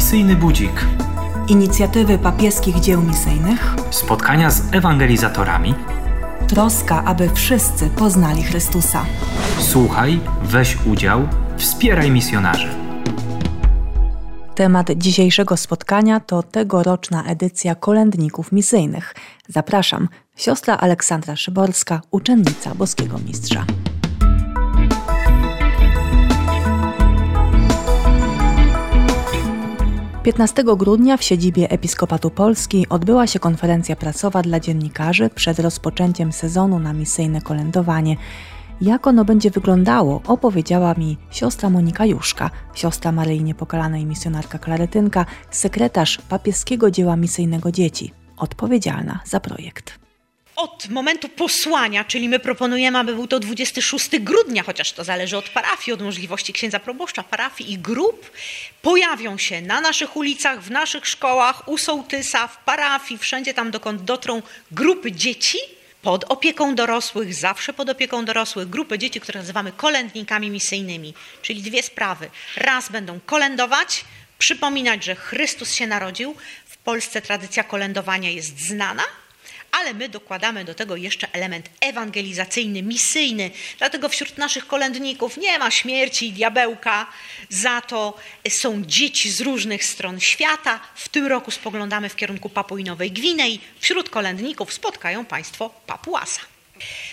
Misyjny 0.00 0.36
Budzik. 0.36 0.86
Inicjatywy 1.48 2.18
papieskich 2.18 2.80
dzieł 2.80 3.02
misyjnych. 3.02 3.74
Spotkania 3.90 4.50
z 4.50 4.74
ewangelizatorami. 4.74 5.74
Troska, 6.48 7.04
aby 7.04 7.30
wszyscy 7.34 7.90
poznali 7.90 8.42
Chrystusa. 8.42 9.04
Słuchaj, 9.58 10.20
weź 10.42 10.78
udział, 10.86 11.28
wspieraj 11.56 12.10
misjonarzy. 12.10 12.68
Temat 14.54 14.90
dzisiejszego 14.96 15.56
spotkania 15.56 16.20
to 16.20 16.42
tegoroczna 16.42 17.24
edycja 17.24 17.74
kolędników 17.74 18.52
misyjnych. 18.52 19.14
Zapraszam, 19.48 20.08
siostra 20.36 20.76
Aleksandra 20.76 21.36
Szyborska, 21.36 22.00
uczennica 22.10 22.74
Boskiego 22.74 23.18
Mistrza. 23.26 23.64
15 30.22 30.64
grudnia 30.76 31.16
w 31.16 31.22
siedzibie 31.22 31.70
Episkopatu 31.70 32.30
Polski 32.30 32.86
odbyła 32.88 33.26
się 33.26 33.38
konferencja 33.38 33.96
prasowa 33.96 34.42
dla 34.42 34.60
dziennikarzy 34.60 35.30
przed 35.34 35.58
rozpoczęciem 35.58 36.32
sezonu 36.32 36.78
na 36.78 36.92
misyjne 36.92 37.40
kolędowanie. 37.40 38.16
Jak 38.80 39.06
ono 39.06 39.24
będzie 39.24 39.50
wyglądało, 39.50 40.20
opowiedziała 40.26 40.94
mi 40.94 41.18
siostra 41.30 41.70
Monika 41.70 42.06
Juszka, 42.06 42.50
siostra 42.74 43.12
Maryi 43.12 43.44
Niepokalanej 43.44 44.06
misjonarka 44.06 44.58
Klaretynka, 44.58 45.26
sekretarz 45.50 46.18
papieskiego 46.28 46.90
dzieła 46.90 47.16
misyjnego 47.16 47.72
dzieci, 47.72 48.12
odpowiedzialna 48.36 49.20
za 49.24 49.40
projekt 49.40 49.99
od 50.60 50.88
momentu 50.88 51.28
posłania, 51.28 52.04
czyli 52.04 52.28
my 52.28 52.38
proponujemy, 52.38 52.98
aby 52.98 53.14
był 53.14 53.26
to 53.26 53.40
26 53.40 54.18
grudnia, 54.18 54.62
chociaż 54.62 54.92
to 54.92 55.04
zależy 55.04 55.36
od 55.36 55.48
parafii, 55.48 55.94
od 55.94 56.02
możliwości 56.02 56.52
księdza 56.52 56.80
proboszcza, 56.80 57.22
parafii 57.22 57.72
i 57.72 57.78
grup, 57.78 58.30
pojawią 58.82 59.38
się 59.38 59.62
na 59.62 59.80
naszych 59.80 60.16
ulicach, 60.16 60.62
w 60.62 60.70
naszych 60.70 61.06
szkołach, 61.06 61.68
u 61.68 61.78
sołtysa, 61.78 62.48
w 62.48 62.64
parafii, 62.64 63.18
wszędzie 63.18 63.54
tam, 63.54 63.70
dokąd 63.70 64.02
dotrą 64.02 64.42
grupy 64.70 65.12
dzieci, 65.12 65.58
pod 66.02 66.24
opieką 66.24 66.74
dorosłych, 66.74 67.34
zawsze 67.34 67.72
pod 67.72 67.88
opieką 67.88 68.24
dorosłych, 68.24 68.68
grupy 68.68 68.98
dzieci, 68.98 69.20
które 69.20 69.40
nazywamy 69.40 69.72
kolędnikami 69.72 70.50
misyjnymi. 70.50 71.14
Czyli 71.42 71.62
dwie 71.62 71.82
sprawy. 71.82 72.30
Raz 72.56 72.92
będą 72.92 73.20
kolędować, 73.26 74.04
przypominać, 74.38 75.04
że 75.04 75.14
Chrystus 75.14 75.72
się 75.72 75.86
narodził. 75.86 76.36
W 76.66 76.76
Polsce 76.76 77.22
tradycja 77.22 77.64
kolędowania 77.64 78.30
jest 78.30 78.58
znana, 78.58 79.02
ale 79.72 79.94
my 79.94 80.08
dokładamy 80.08 80.64
do 80.64 80.74
tego 80.74 80.96
jeszcze 80.96 81.32
element 81.32 81.70
ewangelizacyjny, 81.80 82.82
misyjny. 82.82 83.50
Dlatego 83.78 84.08
wśród 84.08 84.38
naszych 84.38 84.66
kolędników 84.66 85.36
nie 85.36 85.58
ma 85.58 85.70
śmierci 85.70 86.28
i 86.28 86.32
diabełka, 86.32 87.06
za 87.48 87.80
to 87.80 88.18
są 88.48 88.84
dzieci 88.84 89.30
z 89.30 89.40
różnych 89.40 89.84
stron 89.84 90.20
świata. 90.20 90.80
W 90.94 91.08
tym 91.08 91.26
roku 91.26 91.50
spoglądamy 91.50 92.08
w 92.08 92.16
kierunku 92.16 92.48
Papui 92.48 92.84
Nowej 92.84 93.10
Gwinei. 93.10 93.60
Wśród 93.80 94.10
kolędników 94.10 94.72
spotkają 94.72 95.24
Państwo 95.24 95.70
Papuasa. 95.86 96.49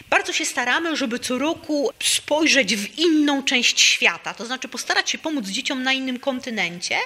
Bardzo 0.10 0.34
się 0.34 0.46
staramy, 0.46 0.96
żeby 0.96 1.20
co 1.20 1.38
roku 1.38 1.92
spojrzeć 2.04 2.76
w 2.76 2.98
inną 3.00 3.44
część 3.44 3.82
świata, 3.82 4.34
to 4.34 4.46
znaczy 4.46 4.68
postarać 4.68 5.10
się 5.10 5.18
pomóc 5.18 5.48
dzieciom 5.48 5.84
na 5.84 5.94
innym 5.94 6.20
kontynencie. 6.20 6.98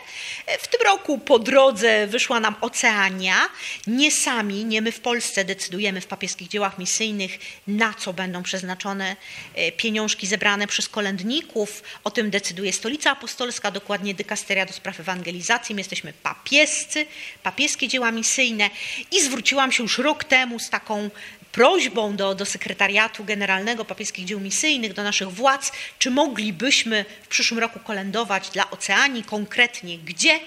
W 0.60 0.68
tym 0.68 0.82
roku 0.86 1.18
po 1.18 1.40
drodze 1.40 2.08
wyszła 2.08 2.40
nam 2.40 2.56
Oceania. 2.62 3.50
Nie 3.88 4.12
sami, 4.12 4.66
nie 4.66 4.82
my 4.82 4.92
w 4.92 5.00
Polsce 5.00 5.46
decydujemy 5.46 6.02
w 6.02 6.08
papieskich 6.08 6.48
dziełach 6.48 6.78
misyjnych, 6.78 7.40
na 7.68 7.94
co 7.94 8.14
będą 8.14 8.44
przeznaczone 8.44 9.16
e, 9.56 9.72
pieniążki 9.72 10.28
zebrane 10.28 10.68
przez 10.68 10.90
kolędników. 10.90 11.84
O 12.04 12.12
tym 12.12 12.30
decyduje 12.30 12.74
Stolica 12.74 13.12
Apostolska, 13.12 13.72
dokładnie 13.72 14.14
Dykasteria 14.14 14.66
do 14.66 14.74
spraw 14.74 15.00
ewangelizacji. 15.00 15.76
My 15.76 15.82
jesteśmy 15.82 16.14
papiescy, 16.14 17.06
papieskie 17.44 17.88
dzieła 17.88 18.12
misyjne 18.12 18.70
i 19.12 19.22
zwróciłam 19.22 19.72
się 19.72 19.84
już 19.84 19.98
rok 19.98 20.24
temu 20.24 20.60
z 20.60 20.70
taką 20.70 21.10
prośbą 21.52 22.16
do, 22.16 22.36
do 22.36 22.46
Sekretariatu 22.46 23.24
Generalnego 23.24 23.86
Papieskich 23.86 24.26
Dzieł 24.26 24.40
Misyjnych, 24.40 24.94
do 24.94 25.04
naszych 25.04 25.32
władz, 25.32 25.72
czy 26.00 26.12
moglibyśmy 26.12 27.06
w 27.24 27.28
przyszłym 27.28 27.60
roku 27.60 27.80
kolędować 27.80 28.50
dla 28.50 28.72
Oceanii, 28.72 29.24
konkretnie 29.24 29.98
gdzie. 29.98 30.40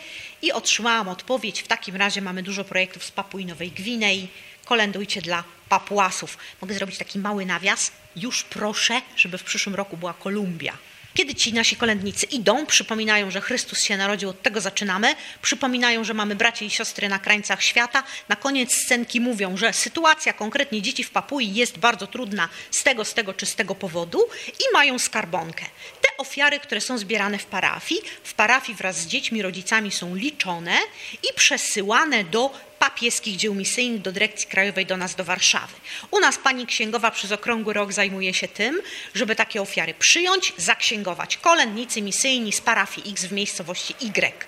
I 0.42 0.52
otrzymałam 0.52 1.08
odpowiedź, 1.08 1.62
w 1.62 1.66
takim 1.66 1.96
razie 1.96 2.22
mamy 2.22 2.42
dużo 2.42 2.64
projektów 2.64 3.04
z 3.04 3.10
Papui 3.10 3.46
Nowej 3.46 3.70
Gwinei, 3.70 4.28
kolędujcie 4.64 5.22
dla 5.22 5.44
Papuasów. 5.68 6.38
Mogę 6.60 6.74
zrobić 6.74 6.98
taki 6.98 7.18
mały 7.18 7.46
nawias? 7.46 7.92
Już 8.16 8.42
proszę, 8.42 9.00
żeby 9.16 9.38
w 9.38 9.44
przyszłym 9.44 9.74
roku 9.74 9.96
była 9.96 10.14
Kolumbia. 10.14 10.78
Kiedy 11.14 11.34
ci 11.34 11.52
nasi 11.52 11.76
kolędnicy 11.76 12.26
idą, 12.26 12.66
przypominają, 12.66 13.30
że 13.30 13.40
Chrystus 13.40 13.82
się 13.82 13.96
narodził, 13.96 14.28
od 14.28 14.42
tego 14.42 14.60
zaczynamy, 14.60 15.14
przypominają, 15.42 16.04
że 16.04 16.14
mamy 16.14 16.36
braci 16.36 16.64
i 16.64 16.70
siostry 16.70 17.08
na 17.08 17.18
krańcach 17.18 17.62
świata, 17.62 18.02
na 18.28 18.36
koniec 18.36 18.74
scenki 18.74 19.20
mówią, 19.20 19.56
że 19.56 19.72
sytuacja 19.72 20.32
konkretnie 20.32 20.82
dzieci 20.82 21.04
w 21.04 21.10
Papui 21.10 21.54
jest 21.54 21.78
bardzo 21.78 22.06
trudna 22.06 22.48
z 22.70 22.82
tego, 22.82 23.04
z 23.04 23.14
tego 23.14 23.34
czy 23.34 23.46
z 23.46 23.54
tego 23.54 23.74
powodu 23.74 24.24
i 24.48 24.72
mają 24.72 24.98
skarbonkę. 24.98 25.64
Te 26.00 26.16
ofiary, 26.16 26.60
które 26.60 26.80
są 26.80 26.98
zbierane 26.98 27.38
w 27.38 27.46
parafii, 27.46 28.00
w 28.24 28.34
parafii 28.34 28.78
wraz 28.78 28.96
z 28.96 29.06
dziećmi, 29.06 29.42
rodzicami 29.42 29.90
są 29.90 30.14
liczone 30.14 30.78
i 31.22 31.34
przesyłane 31.34 32.24
do 32.24 32.50
papieskich 32.94 33.36
dzieł 33.36 33.54
misyjnych 33.54 34.02
do 34.02 34.12
Dyrekcji 34.12 34.48
Krajowej 34.48 34.86
do 34.86 34.96
nas, 34.96 35.14
do 35.14 35.24
Warszawy. 35.24 35.74
U 36.10 36.20
nas 36.20 36.38
pani 36.38 36.66
księgowa 36.66 37.10
przez 37.10 37.32
okrągły 37.32 37.74
rok 37.74 37.92
zajmuje 37.92 38.34
się 38.34 38.48
tym, 38.48 38.80
żeby 39.14 39.36
takie 39.36 39.62
ofiary 39.62 39.94
przyjąć, 39.94 40.52
zaksięgować. 40.56 41.36
Kolędnicy 41.36 42.02
misyjni 42.02 42.52
z 42.52 42.60
parafii 42.60 43.12
X 43.12 43.24
w 43.24 43.32
miejscowości 43.32 43.94
Y. 44.00 44.46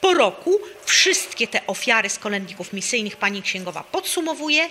Po 0.00 0.14
roku 0.14 0.60
wszystkie 0.84 1.46
te 1.46 1.66
ofiary 1.66 2.08
z 2.08 2.18
kolędników 2.18 2.72
misyjnych 2.72 3.16
pani 3.16 3.42
księgowa 3.42 3.84
podsumowuje 3.92 4.68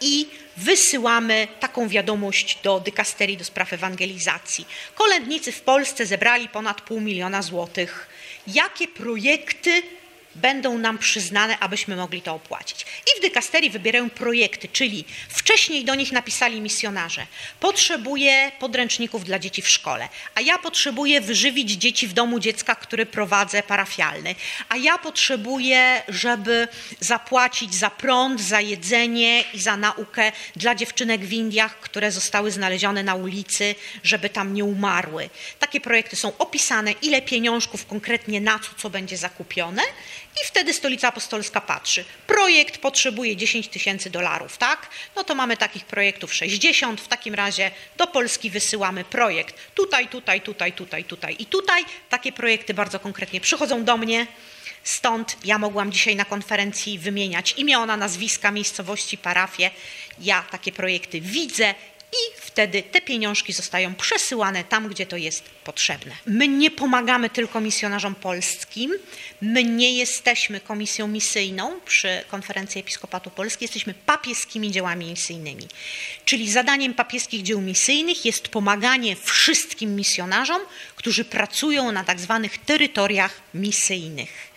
i 0.00 0.26
wysyłamy 0.56 1.48
taką 1.60 1.88
wiadomość 1.88 2.58
do 2.62 2.80
dykasterii 2.80 3.36
do 3.36 3.44
spraw 3.44 3.72
ewangelizacji. 3.72 4.66
Kolędnicy 4.94 5.52
w 5.52 5.60
Polsce 5.60 6.06
zebrali 6.06 6.48
ponad 6.48 6.80
pół 6.80 7.00
miliona 7.00 7.42
złotych. 7.42 8.08
Jakie 8.46 8.88
projekty 8.88 9.82
będą 10.34 10.78
nam 10.78 10.98
przyznane, 10.98 11.58
abyśmy 11.58 11.96
mogli 11.96 12.22
to 12.22 12.34
opłacić. 12.34 12.82
I 12.82 13.18
w 13.18 13.22
dykasterii 13.22 13.70
wybierają 13.70 14.10
projekty, 14.10 14.68
czyli 14.68 15.04
wcześniej 15.28 15.84
do 15.84 15.94
nich 15.94 16.12
napisali 16.12 16.60
misjonarze. 16.60 17.26
Potrzebuję 17.60 18.52
podręczników 18.58 19.24
dla 19.24 19.38
dzieci 19.38 19.62
w 19.62 19.68
szkole, 19.68 20.08
a 20.34 20.40
ja 20.40 20.58
potrzebuję 20.58 21.20
wyżywić 21.20 21.70
dzieci 21.70 22.06
w 22.06 22.12
domu 22.12 22.40
dziecka, 22.40 22.74
który 22.74 23.06
prowadzę 23.06 23.62
parafialny, 23.62 24.34
a 24.68 24.76
ja 24.76 24.98
potrzebuję, 24.98 26.02
żeby 26.08 26.68
zapłacić 27.00 27.74
za 27.74 27.90
prąd, 27.90 28.40
za 28.40 28.60
jedzenie 28.60 29.44
i 29.54 29.60
za 29.60 29.76
naukę 29.76 30.32
dla 30.56 30.74
dziewczynek 30.74 31.20
w 31.20 31.32
Indiach, 31.32 31.80
które 31.80 32.12
zostały 32.12 32.50
znalezione 32.50 33.02
na 33.02 33.14
ulicy, 33.14 33.74
żeby 34.02 34.30
tam 34.30 34.54
nie 34.54 34.64
umarły. 34.64 35.30
Takie 35.58 35.80
projekty 35.80 36.16
są 36.16 36.32
opisane, 36.38 36.92
ile 36.92 37.22
pieniążków 37.22 37.86
konkretnie 37.86 38.40
na 38.40 38.58
co, 38.58 38.70
co 38.76 38.90
będzie 38.90 39.16
zakupione 39.16 39.82
i 40.42 40.46
wtedy 40.46 40.72
Stolica 40.72 41.08
Apostolska 41.08 41.60
patrzy. 41.60 42.04
Projekt 42.26 42.78
potrzebuje 42.78 43.36
10 43.36 43.68
tysięcy 43.68 44.10
dolarów, 44.10 44.58
tak? 44.58 44.88
No 45.16 45.24
to 45.24 45.34
mamy 45.34 45.56
takich 45.56 45.84
projektów 45.84 46.34
60. 46.34 47.00
W 47.00 47.08
takim 47.08 47.34
razie 47.34 47.70
do 47.96 48.06
Polski 48.06 48.50
wysyłamy 48.50 49.04
projekt. 49.04 49.54
Tutaj, 49.74 50.08
tutaj, 50.08 50.40
tutaj, 50.40 50.72
tutaj, 50.72 51.04
tutaj 51.04 51.36
i 51.38 51.46
tutaj. 51.46 51.84
Takie 52.08 52.32
projekty 52.32 52.74
bardzo 52.74 53.00
konkretnie 53.00 53.40
przychodzą 53.40 53.84
do 53.84 53.96
mnie. 53.96 54.26
Stąd 54.84 55.36
ja 55.44 55.58
mogłam 55.58 55.92
dzisiaj 55.92 56.16
na 56.16 56.24
konferencji 56.24 56.98
wymieniać 56.98 57.54
imiona, 57.56 57.96
nazwiska, 57.96 58.50
miejscowości, 58.50 59.18
parafie. 59.18 59.70
Ja 60.20 60.42
takie 60.50 60.72
projekty 60.72 61.20
widzę 61.20 61.74
wtedy 62.54 62.82
te 62.82 63.00
pieniążki 63.00 63.52
zostają 63.52 63.94
przesyłane 63.94 64.64
tam, 64.64 64.88
gdzie 64.88 65.06
to 65.06 65.16
jest 65.16 65.42
potrzebne. 65.64 66.12
My 66.26 66.48
nie 66.48 66.70
pomagamy 66.70 67.30
tylko 67.30 67.60
misjonarzom 67.60 68.14
polskim, 68.14 68.92
my 69.40 69.64
nie 69.64 69.92
jesteśmy 69.92 70.60
komisją 70.60 71.08
misyjną 71.08 71.80
przy 71.84 72.24
konferencji 72.28 72.80
Episkopatu 72.80 73.30
Polski, 73.30 73.64
jesteśmy 73.64 73.94
papieskimi 73.94 74.70
dziełami 74.70 75.06
misyjnymi. 75.06 75.68
Czyli 76.24 76.50
zadaniem 76.50 76.94
papieskich 76.94 77.42
dzieł 77.42 77.60
misyjnych 77.60 78.24
jest 78.24 78.48
pomaganie 78.48 79.16
wszystkim 79.16 79.96
misjonarzom, 79.96 80.60
którzy 80.96 81.24
pracują 81.24 81.92
na 81.92 82.04
tak 82.04 82.20
zwanych 82.20 82.58
terytoriach 82.58 83.40
misyjnych. 83.54 84.53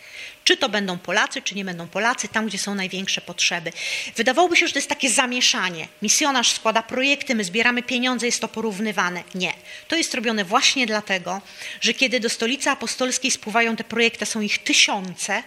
Czy 0.47 0.57
to 0.57 0.69
będą 0.69 0.97
Polacy, 0.97 1.41
czy 1.41 1.55
nie 1.55 1.65
będą 1.65 1.87
Polacy, 1.87 2.27
tam 2.27 2.47
gdzie 2.47 2.57
są 2.57 2.75
największe 2.75 3.21
potrzeby. 3.21 3.71
Wydawałoby 4.15 4.55
się, 4.55 4.67
że 4.67 4.73
to 4.73 4.79
jest 4.79 4.89
takie 4.89 5.09
zamieszanie. 5.09 5.87
Misjonarz 6.01 6.51
składa 6.51 6.83
projekty, 6.83 7.35
my 7.35 7.43
zbieramy 7.43 7.83
pieniądze, 7.83 8.25
jest 8.25 8.41
to 8.41 8.47
porównywane. 8.47 9.23
Nie. 9.35 9.53
To 9.87 9.95
jest 9.95 10.13
robione 10.13 10.45
właśnie 10.45 10.85
dlatego, 10.85 11.41
że 11.81 11.93
kiedy 11.93 12.19
do 12.19 12.29
stolicy 12.29 12.69
apostolskiej 12.69 13.31
spływają 13.31 13.75
te 13.75 13.83
projekty, 13.83 14.25
są 14.25 14.41
ich 14.41 14.63
tysiące, 14.63 15.43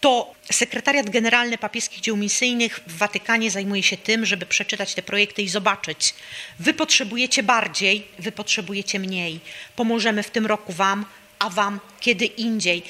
to 0.00 0.34
Sekretariat 0.52 1.10
Generalny 1.10 1.58
Papieskich 1.58 2.00
Dzieł 2.00 2.16
Misyjnych 2.16 2.80
w 2.86 2.98
Watykanie 2.98 3.50
zajmuje 3.50 3.82
się 3.82 3.96
tym, 3.96 4.26
żeby 4.26 4.46
przeczytać 4.46 4.94
te 4.94 5.02
projekty 5.02 5.42
i 5.42 5.48
zobaczyć. 5.48 6.14
Wy 6.58 6.74
potrzebujecie 6.74 7.42
bardziej, 7.42 8.06
wy 8.18 8.32
potrzebujecie 8.32 8.98
mniej. 8.98 9.40
Pomożemy 9.76 10.22
w 10.22 10.30
tym 10.30 10.46
roku 10.46 10.72
Wam, 10.72 11.04
a 11.38 11.50
Wam 11.50 11.80
kiedy 12.06 12.24
indziej. 12.24 12.82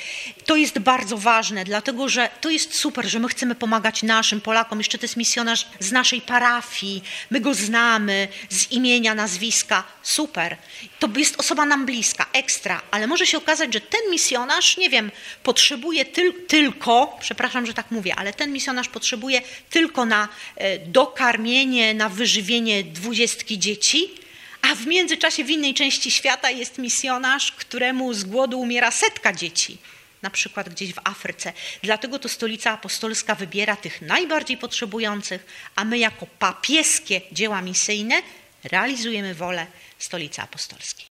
To 0.45 0.57
jest 0.57 0.79
bardzo 0.79 1.19
ważne, 1.19 1.65
dlatego 1.65 2.09
że 2.09 2.29
to 2.41 2.51
jest 2.51 2.75
super, 2.75 3.07
że 3.07 3.19
my 3.19 3.29
chcemy 3.29 3.55
pomagać 3.55 4.03
naszym 4.03 4.41
Polakom. 4.41 4.79
Jeszcze 4.79 4.99
to 4.99 5.05
jest 5.05 5.17
misjonarz 5.17 5.67
z 5.81 5.93
naszej 5.93 6.21
parafii, 6.21 7.03
my 7.31 7.41
go 7.41 7.55
znamy 7.55 8.29
z 8.51 8.73
imienia, 8.73 9.15
nazwiska. 9.15 9.85
Super. 10.03 10.57
To 10.99 11.09
jest 11.17 11.41
osoba 11.41 11.67
nam 11.67 11.87
bliska, 11.87 12.27
ekstra, 12.33 12.83
ale 12.91 13.07
może 13.07 13.27
się 13.27 13.39
okazać, 13.39 13.73
że 13.73 13.81
ten 13.81 14.01
misjonarz, 14.11 14.77
nie 14.77 14.91
wiem, 14.91 15.11
potrzebuje 15.43 16.05
tyl 16.05 16.47
tylko, 16.47 17.17
przepraszam, 17.21 17.67
że 17.67 17.75
tak 17.75 17.91
mówię, 17.91 18.15
ale 18.17 18.33
ten 18.33 18.53
misjonarz 18.53 18.89
potrzebuje 18.89 19.43
tylko 19.71 20.05
na 20.05 20.29
e, 20.57 20.79
dokarmienie, 20.79 21.95
na 21.95 22.09
wyżywienie 22.09 22.85
dwudziestki 22.85 23.59
dzieci 23.59 24.26
a 24.71 24.75
w 24.75 24.87
międzyczasie 24.87 25.45
w 25.45 25.51
innej 25.51 25.75
części 25.75 26.11
świata 26.11 26.51
jest 26.51 26.79
misjonarz, 26.79 27.53
któremu 27.53 28.15
z 28.15 28.25
głodu 28.25 28.61
umiera 28.61 28.91
setka 28.91 29.33
dzieci, 29.33 29.79
na 30.23 30.31
przykład 30.31 30.69
gdzieś 30.69 30.95
w 30.95 30.99
Afryce. 31.05 31.53
Dlatego 31.83 32.19
to 32.19 32.29
stolica 32.29 32.73
apostolska 32.73 33.35
wybiera 33.35 33.77
tych 33.77 34.03
najbardziej 34.03 34.57
potrzebujących, 34.57 35.47
a 35.75 35.85
my 35.85 35.99
jako 35.99 36.27
papieskie 36.39 37.21
dzieła 37.33 37.63
misyjne 37.63 38.23
realizujemy 38.65 39.35
wolę 39.35 39.67
stolicy 39.99 40.43
apostolskiej. 40.43 41.16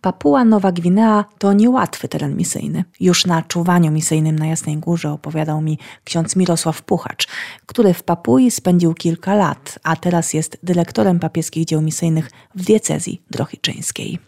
Papua 0.00 0.44
Nowa 0.44 0.72
Gwinea 0.72 1.24
to 1.38 1.52
niełatwy 1.52 2.08
teren 2.08 2.36
misyjny. 2.36 2.84
Już 3.00 3.26
na 3.26 3.42
czuwaniu 3.42 3.90
misyjnym 3.90 4.38
na 4.38 4.46
Jasnej 4.46 4.76
Górze 4.76 5.12
opowiadał 5.12 5.60
mi 5.60 5.78
ksiądz 6.04 6.36
Mirosław 6.36 6.82
Puchacz, 6.82 7.28
który 7.66 7.94
w 7.94 8.02
Papui 8.02 8.50
spędził 8.50 8.94
kilka 8.94 9.34
lat, 9.34 9.78
a 9.82 9.96
teraz 9.96 10.34
jest 10.34 10.58
dyrektorem 10.62 11.18
papieskich 11.18 11.64
dzieł 11.64 11.80
misyjnych 11.80 12.30
w 12.54 12.64
diecezji 12.64 13.22
drohiczyńskiej. 13.30 14.27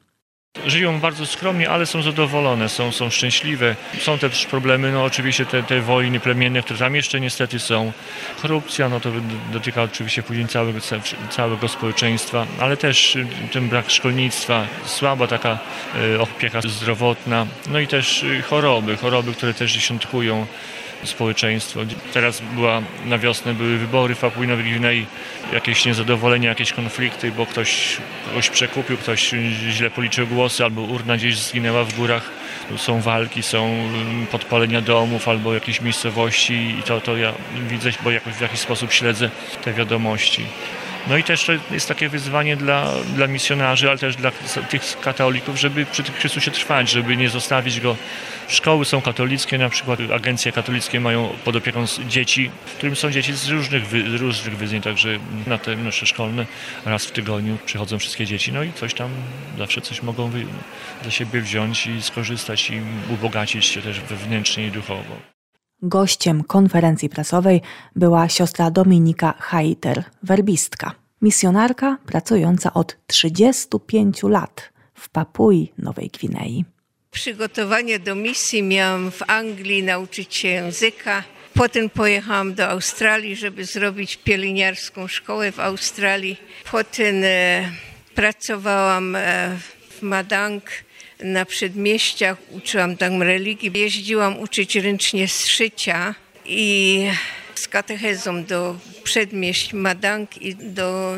Żyją 0.66 1.00
bardzo 1.00 1.26
skromnie, 1.26 1.70
ale 1.70 1.86
są 1.86 2.02
zadowolone, 2.02 2.68
są, 2.68 2.92
są 2.92 3.10
szczęśliwe. 3.10 3.76
Są 4.00 4.18
też 4.18 4.46
problemy, 4.46 4.92
no 4.92 5.04
oczywiście 5.04 5.46
te, 5.46 5.62
te 5.62 5.80
wojny 5.80 6.20
plemienne, 6.20 6.62
które 6.62 6.78
tam 6.78 6.94
jeszcze 6.94 7.20
niestety 7.20 7.58
są. 7.58 7.92
Korupcja, 8.42 8.88
no 8.88 9.00
to 9.00 9.10
dotyka 9.52 9.82
oczywiście 9.82 10.22
później 10.22 10.46
całego, 10.46 10.78
całego 11.30 11.68
społeczeństwa, 11.68 12.46
ale 12.60 12.76
też 12.76 13.16
y, 13.16 13.26
ten 13.52 13.68
brak 13.68 13.90
szkolnictwa, 13.90 14.66
słaba 14.84 15.26
taka 15.26 15.58
y, 16.14 16.20
opieka 16.20 16.60
zdrowotna, 16.60 17.46
no 17.68 17.80
i 17.80 17.86
też 17.86 18.22
y, 18.22 18.42
choroby, 18.42 18.96
choroby, 18.96 19.32
które 19.32 19.54
też 19.54 19.72
dziesiątkują 19.72 20.46
społeczeństwo. 21.04 21.80
Teraz 22.12 22.42
była 22.54 22.82
na 23.06 23.18
wiosnę 23.18 23.54
były 23.54 23.78
wybory 23.78 24.14
w 24.14 24.18
Papui 24.18 24.46
Nowej 24.46 24.64
Gwinei, 24.64 25.06
jakieś 25.52 25.84
niezadowolenie, 25.84 26.48
jakieś 26.48 26.72
konflikty, 26.72 27.32
bo 27.32 27.46
ktoś 27.46 27.96
kogoś 28.28 28.50
przekupił, 28.50 28.96
ktoś 28.96 29.34
źle 29.70 29.90
policzył 29.90 30.26
głosy, 30.26 30.64
albo 30.64 30.82
urna 30.82 31.16
gdzieś 31.16 31.38
zginęła 31.38 31.84
w 31.84 31.96
górach. 31.96 32.30
Są 32.76 33.00
walki, 33.00 33.42
są 33.42 33.66
mm, 33.66 34.26
podpalenia 34.26 34.80
domów 34.80 35.28
albo 35.28 35.54
jakieś 35.54 35.80
miejscowości 35.80 36.74
i 36.78 36.82
to, 36.82 37.00
to 37.00 37.16
ja 37.16 37.32
widzę, 37.68 37.90
bo 38.04 38.10
jakoś 38.10 38.34
w 38.34 38.40
jakiś 38.40 38.60
sposób 38.60 38.92
śledzę 38.92 39.30
te 39.64 39.72
wiadomości. 39.72 40.46
No 41.08 41.16
i 41.16 41.24
też 41.24 41.50
jest 41.70 41.88
takie 41.88 42.08
wyzwanie 42.08 42.56
dla, 42.56 42.92
dla 43.14 43.26
misjonarzy, 43.26 43.88
ale 43.88 43.98
też 43.98 44.16
dla 44.16 44.30
tych 44.70 45.00
katolików, 45.00 45.60
żeby 45.60 45.86
przy 45.86 46.02
tym 46.02 46.14
Chrystusie 46.14 46.50
trwać, 46.50 46.90
żeby 46.90 47.16
nie 47.16 47.28
zostawić 47.28 47.80
go. 47.80 47.96
Szkoły 48.48 48.84
są 48.84 49.00
katolickie, 49.02 49.58
na 49.58 49.68
przykład 49.68 50.00
agencje 50.14 50.52
katolickie 50.52 51.00
mają 51.00 51.28
pod 51.44 51.56
opieką 51.56 51.84
dzieci, 52.08 52.50
w 52.66 52.74
którym 52.74 52.96
są 52.96 53.10
dzieci 53.10 53.32
z 53.32 53.48
różnych, 53.48 53.86
wy, 53.86 54.18
różnych 54.18 54.56
wyznań, 54.56 54.80
także 54.80 55.18
na 55.46 55.58
te 55.58 55.76
nasze 55.76 56.06
szkolne 56.06 56.46
raz 56.84 57.06
w 57.06 57.10
tygodniu 57.10 57.58
przychodzą 57.66 57.98
wszystkie 57.98 58.26
dzieci, 58.26 58.52
no 58.52 58.62
i 58.62 58.72
coś 58.72 58.94
tam 58.94 59.10
zawsze 59.58 59.80
coś 59.80 60.02
mogą 60.02 60.30
wy, 60.30 60.46
dla 61.02 61.10
siebie 61.10 61.40
wziąć 61.40 61.86
i 61.86 62.02
skorzystać 62.02 62.70
i 62.70 62.80
ubogacić 63.08 63.64
się 63.64 63.82
też 63.82 64.00
wewnętrznie 64.00 64.66
i 64.66 64.70
duchowo. 64.70 65.39
Gościem 65.82 66.44
konferencji 66.44 67.08
prasowej 67.08 67.60
była 67.96 68.28
siostra 68.28 68.70
Dominika 68.70 69.34
Haiter, 69.38 70.04
werbistka, 70.22 70.92
misjonarka 71.22 71.98
pracująca 72.06 72.74
od 72.74 72.96
35 73.06 74.22
lat 74.22 74.72
w 74.94 75.08
Papui 75.08 75.72
Nowej 75.78 76.08
Gwinei. 76.08 76.64
Przygotowanie 77.10 77.98
do 77.98 78.14
misji 78.14 78.62
miałam 78.62 79.10
w 79.10 79.22
Anglii, 79.26 79.82
nauczyć 79.82 80.34
się 80.34 80.48
języka. 80.48 81.24
Potem 81.54 81.90
pojechałam 81.90 82.54
do 82.54 82.68
Australii, 82.68 83.36
żeby 83.36 83.64
zrobić 83.64 84.16
pielęgniarską 84.16 85.08
szkołę 85.08 85.52
w 85.52 85.60
Australii. 85.60 86.36
Potem 86.70 87.14
e, 87.24 87.70
pracowałam 88.14 89.16
e, 89.16 89.56
w 89.90 90.02
Madang 90.02 90.62
na 91.22 91.44
przedmieściach, 91.44 92.36
uczyłam 92.50 92.96
tam 92.96 93.22
religii. 93.22 93.72
Jeździłam 93.74 94.38
uczyć 94.38 94.76
ręcznie 94.76 95.28
szycia 95.28 96.14
i 96.46 97.06
z 97.54 97.68
katechezą 97.68 98.44
do 98.44 98.76
przedmieść 99.02 99.72
Madang 99.72 100.42
i 100.42 100.54
do 100.54 101.16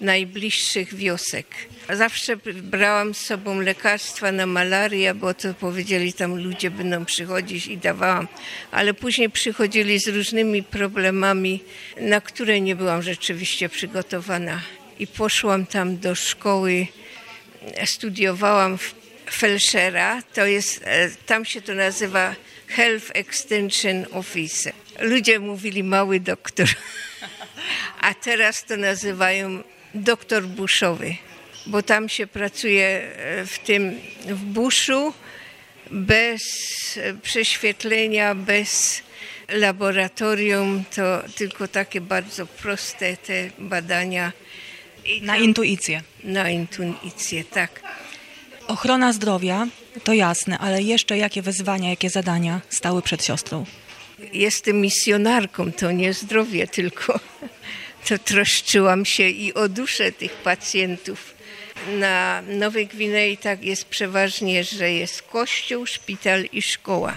najbliższych 0.00 0.94
wiosek. 0.94 1.46
Zawsze 1.92 2.36
brałam 2.62 3.14
z 3.14 3.18
sobą 3.18 3.60
lekarstwa 3.60 4.32
na 4.32 4.46
malarię, 4.46 5.14
bo 5.14 5.34
to 5.34 5.54
powiedzieli 5.54 6.12
tam 6.12 6.44
ludzie 6.44 6.70
będą 6.70 7.04
przychodzić 7.04 7.66
i 7.66 7.78
dawałam. 7.78 8.28
Ale 8.70 8.94
później 8.94 9.30
przychodzili 9.30 9.98
z 10.00 10.08
różnymi 10.08 10.62
problemami, 10.62 11.60
na 12.00 12.20
które 12.20 12.60
nie 12.60 12.76
byłam 12.76 13.02
rzeczywiście 13.02 13.68
przygotowana. 13.68 14.60
I 14.98 15.06
poszłam 15.06 15.66
tam 15.66 15.98
do 15.98 16.14
szkoły, 16.14 16.86
studiowałam 17.84 18.78
w 18.78 19.03
Felshera, 19.30 20.22
to 20.22 20.46
jest, 20.46 20.80
e, 20.84 21.10
tam 21.26 21.44
się 21.44 21.62
to 21.62 21.74
nazywa 21.74 22.34
Health 22.68 23.10
Extension 23.14 24.06
Office. 24.12 24.72
Ludzie 24.98 25.40
mówili 25.40 25.82
mały 25.84 26.20
doktor, 26.20 26.68
a 28.00 28.14
teraz 28.14 28.64
to 28.64 28.76
nazywają 28.76 29.62
doktor 29.94 30.46
buszowy, 30.46 31.16
bo 31.66 31.82
tam 31.82 32.08
się 32.08 32.26
pracuje 32.26 32.86
e, 32.86 33.46
w 33.46 33.58
tym, 33.58 34.00
w 34.26 34.44
buszu 34.44 35.14
bez 35.90 36.42
prześwietlenia, 37.22 38.34
bez 38.34 39.02
laboratorium, 39.48 40.84
to 40.94 41.22
tylko 41.36 41.68
takie 41.68 42.00
bardzo 42.00 42.46
proste 42.46 43.16
te 43.16 43.50
badania. 43.58 44.32
na 45.22 45.36
intuicję. 45.36 46.02
Na 46.24 46.50
intuicję, 46.50 47.44
tak. 47.44 47.80
Ochrona 48.68 49.12
zdrowia 49.12 49.66
to 50.04 50.12
jasne, 50.12 50.58
ale 50.58 50.82
jeszcze 50.82 51.18
jakie 51.18 51.42
wyzwania, 51.42 51.90
jakie 51.90 52.10
zadania 52.10 52.60
stały 52.68 53.02
przed 53.02 53.24
siostrą? 53.24 53.64
Jestem 54.32 54.80
misjonarką, 54.80 55.72
to 55.72 55.92
nie 55.92 56.14
zdrowie 56.14 56.66
tylko. 56.66 57.20
To 58.08 58.18
troszczyłam 58.18 59.04
się 59.04 59.28
i 59.28 59.54
o 59.54 59.68
duszę 59.68 60.12
tych 60.12 60.32
pacjentów. 60.32 61.34
Na 61.98 62.42
Nowej 62.48 62.86
Gwinei 62.86 63.36
tak 63.36 63.64
jest 63.64 63.84
przeważnie, 63.84 64.64
że 64.64 64.92
jest 64.92 65.22
kościół, 65.22 65.86
szpital 65.86 66.44
i 66.52 66.62
szkoła. 66.62 67.14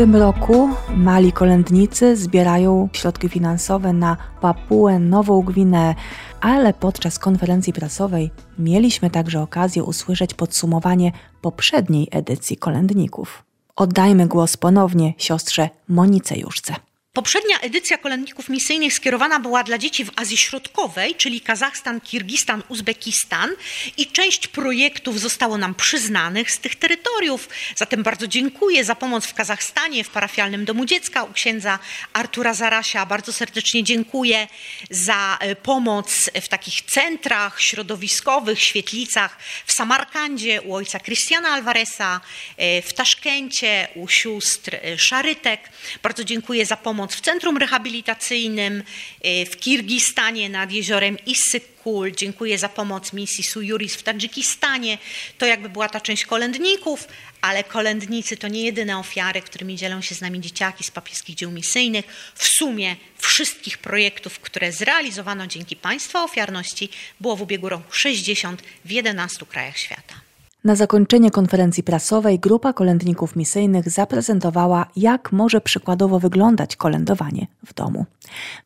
Tym 0.00 0.16
roku 0.16 0.68
mali 0.96 1.32
kolędnicy 1.32 2.16
zbierają 2.16 2.88
środki 2.92 3.28
finansowe 3.28 3.92
na 3.92 4.16
Papuę 4.40 4.98
Nową 4.98 5.42
Gwineę, 5.42 5.94
ale 6.40 6.74
podczas 6.74 7.18
konferencji 7.18 7.72
prasowej 7.72 8.30
mieliśmy 8.58 9.10
także 9.10 9.40
okazję 9.40 9.84
usłyszeć 9.84 10.34
podsumowanie 10.34 11.12
poprzedniej 11.40 12.08
edycji 12.10 12.56
kolędników. 12.56 13.44
Oddajmy 13.76 14.26
głos 14.26 14.56
ponownie 14.56 15.14
siostrze 15.18 15.68
Monice 15.88 16.38
Juszce. 16.38 16.74
Poprzednia 17.12 17.60
edycja 17.60 17.98
kolędników 17.98 18.48
misyjnych 18.48 18.94
skierowana 18.94 19.40
była 19.40 19.62
dla 19.64 19.78
dzieci 19.78 20.04
w 20.04 20.10
Azji 20.16 20.36
Środkowej, 20.36 21.14
czyli 21.14 21.40
Kazachstan, 21.40 22.00
Kirgistan, 22.00 22.62
Uzbekistan 22.68 23.50
i 23.96 24.06
część 24.06 24.46
projektów 24.46 25.20
zostało 25.20 25.58
nam 25.58 25.74
przyznanych 25.74 26.50
z 26.50 26.58
tych 26.58 26.76
terytoriów. 26.76 27.48
Zatem 27.76 28.02
bardzo 28.02 28.26
dziękuję 28.26 28.84
za 28.84 28.94
pomoc 28.94 29.26
w 29.26 29.34
Kazachstanie, 29.34 30.04
w 30.04 30.10
parafialnym 30.10 30.64
domu 30.64 30.84
dziecka 30.84 31.24
u 31.24 31.32
księdza 31.32 31.78
Artura 32.12 32.54
Zarasia. 32.54 33.06
Bardzo 33.06 33.32
serdecznie 33.32 33.84
dziękuję 33.84 34.48
za 34.90 35.38
e, 35.40 35.56
pomoc 35.56 36.30
w 36.42 36.48
takich 36.48 36.82
centrach 36.82 37.60
środowiskowych, 37.60 38.60
świetlicach 38.60 39.38
w 39.66 39.72
Samarkandzie 39.72 40.62
u 40.62 40.74
ojca 40.74 41.00
Cristiana 41.00 41.48
Alvareza, 41.48 42.20
e, 42.56 42.82
w 42.82 42.92
Taszkencie 42.92 43.88
u 43.94 44.08
sióstr 44.08 44.74
e, 44.74 44.98
Szarytek. 44.98 45.70
Bardzo 46.02 46.24
dziękuję 46.24 46.66
za 46.66 46.76
pomoc 46.76 46.99
pomoc 47.00 47.14
w 47.14 47.20
centrum 47.20 47.56
rehabilitacyjnym 47.56 48.82
y, 49.24 49.46
w 49.46 49.56
Kirgistanie 49.56 50.48
nad 50.48 50.72
jeziorem 50.72 51.16
Issykul. 51.26 52.12
Dziękuję 52.12 52.58
za 52.58 52.68
pomoc 52.68 53.12
misji 53.12 53.44
Sujuris 53.44 53.94
w 53.94 54.02
Tadżykistanie. 54.02 54.98
To 55.38 55.46
jakby 55.46 55.68
była 55.68 55.88
ta 55.88 56.00
część 56.00 56.26
kolędników, 56.26 57.08
ale 57.40 57.64
kolędnicy 57.64 58.36
to 58.36 58.48
nie 58.48 58.64
jedyne 58.64 58.98
ofiary, 58.98 59.42
którymi 59.42 59.76
dzielą 59.76 60.02
się 60.02 60.14
z 60.14 60.20
nami 60.20 60.40
dzieciaki 60.40 60.84
z 60.84 60.90
papieskich 60.90 61.36
dzieł 61.36 61.50
misyjnych. 61.50 62.04
W 62.34 62.48
sumie 62.48 62.96
wszystkich 63.18 63.78
projektów, 63.78 64.40
które 64.40 64.72
zrealizowano 64.72 65.46
dzięki 65.46 65.76
Państwa 65.76 66.24
ofiarności, 66.24 66.88
było 67.20 67.36
w 67.36 67.42
ubiegłym 67.42 67.70
roku 67.70 67.92
60 67.92 68.62
w 68.84 68.90
11 68.90 69.46
krajach 69.46 69.78
świata. 69.78 70.29
Na 70.64 70.76
zakończenie 70.76 71.30
konferencji 71.30 71.82
prasowej 71.82 72.38
grupa 72.38 72.72
kolędników 72.72 73.36
misyjnych 73.36 73.90
zaprezentowała, 73.90 74.86
jak 74.96 75.32
może 75.32 75.60
przykładowo 75.60 76.18
wyglądać 76.18 76.76
kolędowanie 76.76 77.46
w 77.66 77.74
domu. 77.74 78.06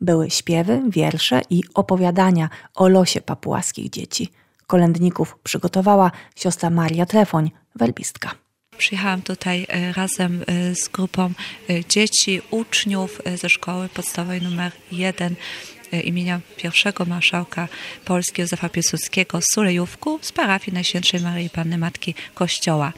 Były 0.01 0.31
śpiewy, 0.31 0.83
wiersze 0.89 1.41
i 1.51 1.63
opowiadania 1.75 2.49
o 2.75 2.89
losie 2.89 3.21
papułaskich 3.21 3.91
dzieci. 3.91 4.29
Kolędników 4.67 5.39
przygotowała 5.43 6.11
siostra 6.37 6.71
Maria 6.71 7.07
Trefoń, 7.07 7.51
werbistka. 7.75 8.31
Przyjechałam 8.77 9.23
tutaj 9.23 9.67
e, 9.69 9.93
razem 9.93 10.45
e, 10.47 10.75
z 10.75 10.89
grupą 10.89 11.31
e, 11.71 11.85
dzieci, 11.85 12.41
uczniów 12.51 13.23
ze 13.41 13.49
szkoły 13.49 13.89
podstawowej 13.89 14.43
numer 14.43 14.73
1 14.93 15.35
imienia 15.93 16.41
pierwszego 16.57 17.05
marszałka 17.05 17.69
Polski 18.05 18.43
Józefa 18.43 18.69
Piłsudskiego 18.69 19.41
z 19.41 19.45
Sulejówku 19.55 20.19
z 20.23 20.33
parafii 20.33 20.75
Najświętszej 20.75 21.21
Maryi 21.21 21.51
Panny 21.51 21.79
Matki 21.79 22.15
Kościoła. 22.35 22.93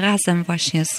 Razem 0.00 0.44
właśnie 0.44 0.84
z, 0.84 0.98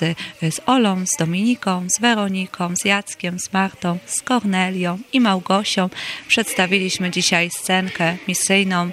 z 0.56 0.62
Olą, 0.66 1.06
z 1.06 1.18
Dominiką, 1.18 1.88
z 1.90 2.00
Weroniką, 2.00 2.74
z 2.82 2.86
Jackiem, 2.86 3.40
z 3.40 3.54
Martą, 3.54 3.98
z 4.06 4.22
Kornelią 4.22 5.00
i 5.14 5.20
Małgosią 5.20 5.90
przedstawiliśmy 6.28 7.12
dzisiaj 7.12 7.50
scenkę 7.50 8.18
misyjną 8.28 8.92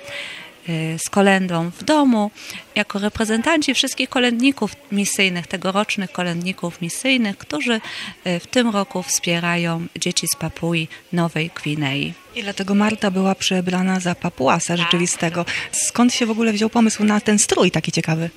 z 0.99 1.11
kolendą 1.11 1.71
w 1.71 1.85
domu, 1.85 2.31
jako 2.75 2.99
reprezentanci 2.99 3.75
wszystkich 3.75 4.09
kolędników 4.09 4.77
misyjnych, 4.93 5.47
tegorocznych 5.47 6.13
kolędników 6.13 6.81
misyjnych, 6.81 7.39
którzy 7.39 7.81
w 8.25 8.47
tym 8.51 8.69
roku 8.69 9.03
wspierają 9.03 9.87
dzieci 9.99 10.27
z 10.35 10.37
Papui 10.37 10.89
Nowej 11.13 11.51
Gwinei. 11.55 12.15
I 12.35 12.43
dlatego 12.43 12.75
Marta 12.75 13.11
była 13.11 13.35
przebrana 13.35 14.01
za 14.01 14.15
papuasa 14.15 14.77
rzeczywistego. 14.77 15.45
Skąd 15.73 16.15
się 16.15 16.27
w 16.27 16.31
ogóle 16.31 16.53
wziął 16.53 16.71
pomysł 16.71 17.05
na 17.05 17.21
ten 17.21 17.39
strój 17.39 17.71
taki 17.71 17.93
ciekawy? 17.93 18.31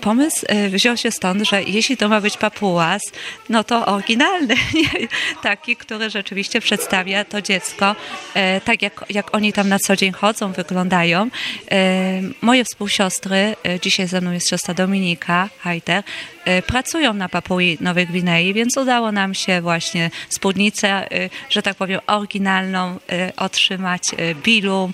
Pomysł 0.00 0.46
wziął 0.70 0.96
się 0.96 1.10
stąd, 1.10 1.42
że 1.42 1.62
jeśli 1.62 1.96
to 1.96 2.08
ma 2.08 2.20
być 2.20 2.36
papułas, 2.36 3.02
no 3.48 3.64
to 3.64 3.86
oryginalny, 3.86 4.54
taki, 5.42 5.76
który 5.76 6.10
rzeczywiście 6.10 6.60
przedstawia 6.60 7.24
to 7.24 7.42
dziecko 7.42 7.96
tak, 8.64 8.82
jak, 8.82 9.04
jak 9.10 9.34
oni 9.34 9.52
tam 9.52 9.68
na 9.68 9.78
co 9.78 9.96
dzień 9.96 10.12
chodzą, 10.12 10.52
wyglądają. 10.52 11.30
Moje 12.40 12.64
współsiostry, 12.64 13.56
dzisiaj 13.82 14.06
ze 14.06 14.20
mną 14.20 14.32
jest 14.32 14.48
siostra 14.48 14.74
Dominika 14.74 15.48
Heiter, 15.62 16.02
pracują 16.66 17.14
na 17.14 17.28
Papui 17.28 17.78
Nowej 17.80 18.06
Gwinei, 18.06 18.54
więc 18.54 18.76
udało 18.76 19.12
nam 19.12 19.34
się 19.34 19.60
właśnie 19.60 20.10
spódnicę, 20.28 21.08
że 21.50 21.62
tak 21.62 21.76
powiem, 21.76 22.00
oryginalną 22.06 22.98
otrzymać, 23.36 24.02
bilum, 24.42 24.92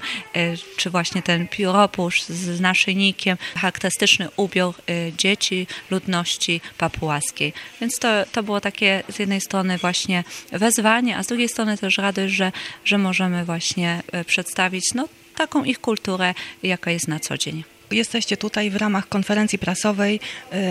czy 0.77 0.91
właśnie 0.91 1.23
ten 1.23 1.49
pióropusz 1.49 2.23
z 2.23 2.61
naszyjnikiem, 2.61 3.37
charakterystyczny 3.55 4.29
ubiór 4.37 4.75
dzieci 5.17 5.67
ludności 5.91 6.61
papułaskiej. 6.79 7.53
Więc 7.81 7.99
to, 7.99 8.09
to 8.33 8.43
było 8.43 8.61
takie 8.61 9.03
z 9.09 9.19
jednej 9.19 9.41
strony 9.41 9.79
właśnie 9.79 10.25
wezwanie, 10.53 11.17
a 11.17 11.23
z 11.23 11.27
drugiej 11.27 11.49
strony 11.49 11.79
też 11.79 11.99
radość, 11.99 12.35
że, 12.35 12.53
że 12.85 12.99
możemy 12.99 13.45
właśnie 13.45 14.03
przedstawić 14.27 14.85
no, 14.95 15.09
taką 15.37 15.65
ich 15.65 15.81
kulturę, 15.81 16.35
jaka 16.63 16.91
jest 16.91 17.09
na 17.09 17.21
co 17.21 17.39
dzień. 17.39 17.76
Jesteście 17.91 18.37
tutaj 18.37 18.71
w 18.71 18.77
ramach 18.77 19.09
konferencji 19.09 19.59
prasowej, 19.59 20.21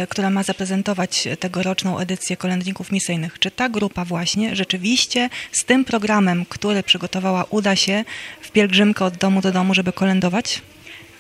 y, 0.04 0.08
która 0.08 0.30
ma 0.30 0.44
zaprezentować 0.44 1.28
tegoroczną 1.40 2.00
edycję 2.00 2.38
kolędników 2.38 2.92
misyjnych. 2.92 3.40
Czy 3.40 3.52
ta 3.52 3.70
grupa 3.70 4.06
właśnie 4.06 4.56
rzeczywiście 4.56 5.30
z 5.52 5.64
tym 5.64 5.86
programem, 5.86 6.46
który 6.50 6.84
przygotowała, 6.84 7.46
uda 7.50 7.76
się 7.76 8.04
w 8.42 8.52
pielgrzymkę 8.52 9.06
od 9.06 9.18
domu 9.18 9.42
do 9.42 9.52
domu, 9.52 9.74
żeby 9.74 9.94
kolędować? 9.94 10.62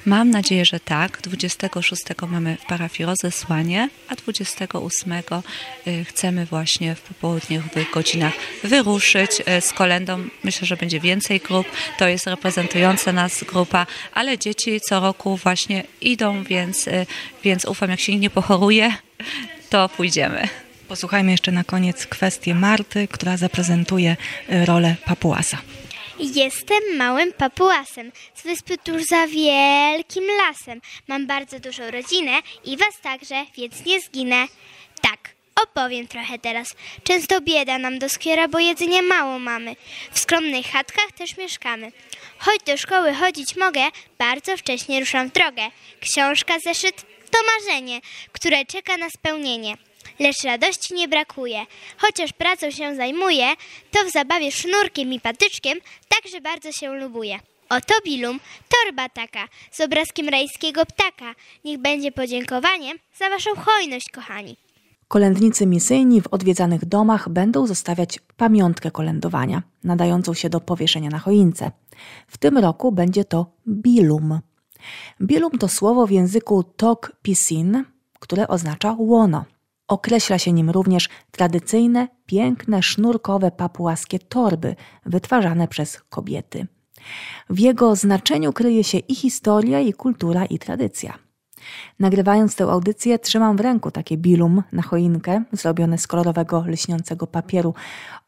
Mam 0.05 0.29
nadzieję, 0.29 0.65
że 0.65 0.79
tak. 0.79 1.21
26 1.21 2.03
mamy 2.27 2.57
w 2.62 2.65
parafii 2.65 3.05
rozesłanie, 3.05 3.89
a 4.09 4.15
28 4.15 5.13
chcemy 6.05 6.45
właśnie 6.45 6.95
w 6.95 7.01
popołudniowych 7.01 7.91
godzinach 7.93 8.33
wyruszyć 8.63 9.31
z 9.59 9.74
kolendą. 9.74 10.24
Myślę, 10.43 10.67
że 10.67 10.77
będzie 10.77 11.00
więcej 11.00 11.39
grup. 11.39 11.67
To 11.97 12.07
jest 12.07 12.27
reprezentująca 12.27 13.13
nas 13.13 13.43
grupa, 13.43 13.88
ale 14.13 14.38
dzieci 14.38 14.81
co 14.81 15.00
roku 15.00 15.38
właśnie 15.38 15.83
idą, 16.01 16.43
więc, 16.43 16.89
więc 17.43 17.65
ufam, 17.65 17.89
jak 17.89 18.00
się 18.00 18.15
nie 18.15 18.29
pochoruje, 18.29 18.93
to 19.69 19.89
pójdziemy. 19.89 20.47
Posłuchajmy 20.88 21.31
jeszcze 21.31 21.51
na 21.51 21.63
koniec 21.63 22.05
kwestię 22.05 22.55
Marty, 22.55 23.07
która 23.07 23.38
zaprezentuje 23.38 24.17
rolę 24.50 24.95
papuasa. 25.05 25.57
Jestem 26.19 26.98
małym 26.98 27.34
papułasem 27.34 28.12
z 28.36 28.43
wyspy 28.43 28.77
tuż 28.77 29.03
za 29.03 29.27
wielkim 29.27 30.24
lasem. 30.38 30.81
Mam 31.07 31.27
bardzo 31.27 31.60
dużą 31.60 31.91
rodzinę 31.91 32.31
i 32.65 32.77
was 32.77 33.01
także, 33.01 33.45
więc 33.57 33.86
nie 33.86 34.01
zginę. 34.01 34.48
Tak, 35.01 35.29
opowiem 35.63 36.07
trochę 36.07 36.39
teraz. 36.39 36.75
Często 37.03 37.41
bieda 37.41 37.77
nam 37.77 38.00
doskwiera, 38.00 38.48
bo 38.48 38.60
jedzenia 38.60 39.01
mało 39.01 39.39
mamy. 39.39 39.75
W 40.12 40.19
skromnych 40.19 40.65
chatkach 40.65 41.12
też 41.12 41.38
mieszkamy. 41.38 41.91
Choć 42.38 42.60
do 42.65 42.77
szkoły 42.77 43.13
chodzić 43.13 43.55
mogę, 43.55 43.81
bardzo 44.17 44.57
wcześnie 44.57 45.00
ruszam 45.00 45.29
w 45.29 45.34
drogę. 45.34 45.63
Książka, 46.01 46.60
zeszyt 46.60 47.05
to 47.31 47.38
marzenie, 47.55 48.01
które 48.31 48.65
czeka 48.65 48.98
na 48.98 49.10
spełnienie 49.10 49.77
lecz 50.19 50.43
radości 50.43 50.93
nie 50.93 51.07
brakuje. 51.07 51.65
Chociaż 51.98 52.34
pracą 52.34 52.72
się 52.72 52.95
zajmuję, 52.95 53.45
to 53.91 54.05
w 54.10 54.12
zabawie 54.12 54.51
sznurkiem 54.51 55.13
i 55.13 55.19
patyczkiem 55.19 55.79
także 56.10 56.41
bardzo 56.41 56.72
się 56.72 56.93
lubuję. 56.93 57.39
Oto 57.69 57.93
bilum, 58.05 58.39
torba 58.69 59.10
taka, 59.10 59.48
z 59.72 59.81
obrazkiem 59.81 60.29
rajskiego 60.29 60.86
ptaka. 60.86 61.36
Niech 61.63 61.79
będzie 61.79 62.12
podziękowaniem 62.12 62.98
za 63.19 63.29
waszą 63.29 63.55
hojność, 63.55 64.10
kochani. 64.10 64.57
Kolędnicy 65.07 65.65
misyjni 65.65 66.22
w 66.22 66.27
odwiedzanych 66.27 66.86
domach 66.86 67.29
będą 67.29 67.67
zostawiać 67.67 68.19
pamiątkę 68.38 68.91
kolędowania, 68.91 69.63
nadającą 69.84 70.34
się 70.34 70.50
do 70.50 70.60
powieszenia 70.60 71.10
na 71.10 71.19
choince. 71.19 71.72
W 72.27 72.38
tym 72.38 72.57
roku 72.57 72.91
będzie 72.91 73.25
to 73.25 73.51
bilum. 73.67 74.39
Bilum 75.22 75.51
to 75.51 75.67
słowo 75.67 76.07
w 76.07 76.12
języku 76.12 76.63
Tok 76.63 77.12
Pisin, 77.22 77.84
które 78.19 78.48
oznacza 78.48 78.95
łono. 79.00 79.45
Określa 79.87 80.37
się 80.37 80.51
nim 80.51 80.69
również 80.69 81.09
tradycyjne, 81.31 82.07
piękne, 82.25 82.83
sznurkowe 82.83 83.51
papułaskie 83.51 84.19
torby 84.19 84.75
wytwarzane 85.05 85.67
przez 85.67 86.01
kobiety. 86.09 86.67
W 87.49 87.59
jego 87.59 87.95
znaczeniu 87.95 88.53
kryje 88.53 88.83
się 88.83 88.97
i 88.97 89.15
historia, 89.15 89.79
i 89.79 89.93
kultura, 89.93 90.45
i 90.45 90.59
tradycja. 90.59 91.17
Nagrywając 91.99 92.55
tę 92.55 92.63
audycję, 92.63 93.19
trzymam 93.19 93.57
w 93.57 93.59
ręku 93.59 93.91
takie 93.91 94.17
bilum 94.17 94.63
na 94.71 94.81
choinkę, 94.81 95.43
zrobione 95.51 95.97
z 95.97 96.07
kolorowego, 96.07 96.63
lśniącego 96.67 97.27
papieru. 97.27 97.73